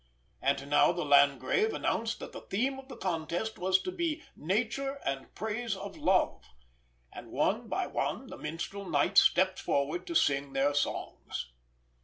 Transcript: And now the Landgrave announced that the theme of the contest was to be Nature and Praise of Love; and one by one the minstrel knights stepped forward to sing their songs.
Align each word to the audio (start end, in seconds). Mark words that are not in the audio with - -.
And 0.41 0.67
now 0.67 0.91
the 0.91 1.05
Landgrave 1.05 1.73
announced 1.75 2.17
that 2.21 2.31
the 2.31 2.41
theme 2.41 2.79
of 2.79 2.87
the 2.87 2.97
contest 2.97 3.59
was 3.59 3.79
to 3.83 3.91
be 3.91 4.23
Nature 4.35 4.99
and 5.05 5.31
Praise 5.35 5.75
of 5.75 5.95
Love; 5.95 6.43
and 7.13 7.27
one 7.29 7.67
by 7.69 7.85
one 7.85 8.25
the 8.25 8.37
minstrel 8.39 8.89
knights 8.89 9.21
stepped 9.21 9.59
forward 9.59 10.07
to 10.07 10.15
sing 10.15 10.53
their 10.53 10.73
songs. 10.73 11.51